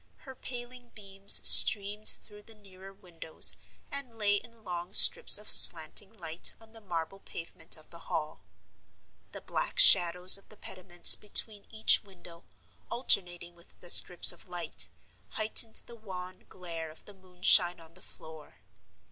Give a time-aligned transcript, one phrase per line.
[0.21, 3.55] Her paling beams streamed through the nearer windows,
[3.91, 8.41] and lay in long strips of slanting light on the marble pavement of the Hall.
[9.31, 12.45] The black shadows of the pediments between each window,
[12.89, 14.89] alternating with the strips of light,
[15.33, 18.57] heightened the wan glare of the moonshine on the floor.